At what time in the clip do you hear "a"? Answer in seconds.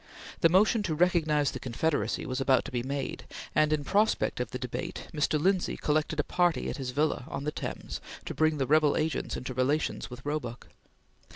6.19-6.23